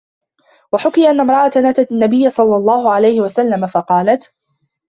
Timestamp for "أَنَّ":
1.09-1.19